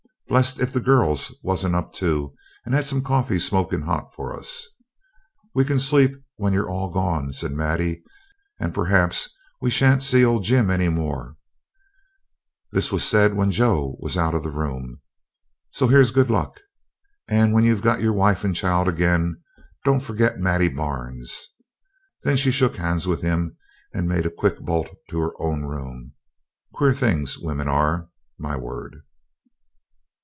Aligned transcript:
Blessed 0.27 0.61
if 0.61 0.71
the 0.71 0.79
girls 0.79 1.35
wasn't 1.43 1.75
up 1.75 1.91
too, 1.91 2.33
and 2.65 2.73
had 2.73 2.85
some 2.85 3.03
coffee 3.03 3.37
smoking 3.37 3.81
hot 3.81 4.13
for 4.15 4.33
us. 4.33 4.65
'We 5.53 5.65
can 5.65 5.77
sleep 5.77 6.11
when 6.37 6.53
you're 6.53 6.69
all 6.69 6.89
gone,' 6.89 7.33
says 7.33 7.51
Maddie, 7.51 8.01
'and 8.57 8.73
perhaps 8.73 9.29
we 9.59 9.69
shan't 9.69 10.01
see 10.01 10.23
old 10.23 10.45
Jim 10.45 10.69
any 10.69 10.87
more' 10.87 11.35
(this 12.71 12.93
was 12.93 13.03
said 13.03 13.35
when 13.35 13.51
Joe 13.51 13.97
was 13.99 14.15
out 14.15 14.33
of 14.33 14.43
the 14.43 14.51
room), 14.53 15.01
'so 15.71 15.89
here's 15.89 16.11
good 16.11 16.31
luck; 16.31 16.61
and 17.27 17.51
when 17.53 17.65
you've 17.65 17.81
got 17.81 18.01
your 18.01 18.13
wife 18.13 18.45
and 18.45 18.55
child 18.55 18.87
again 18.87 19.43
don't 19.83 19.99
forget 19.99 20.39
Maddie 20.39 20.69
Barnes.' 20.69 21.49
Then 22.23 22.37
she 22.37 22.51
shook 22.51 22.77
hands 22.77 23.05
with 23.05 23.19
him, 23.19 23.57
and 23.93 24.07
made 24.07 24.25
a 24.25 24.31
quick 24.31 24.59
bolt 24.61 24.87
to 25.09 25.19
her 25.19 25.33
own 25.41 25.63
room. 25.65 26.13
Queer 26.73 26.93
things 26.93 27.37
women 27.37 27.67
are, 27.67 28.07
my 28.37 28.55
word. 28.55 29.01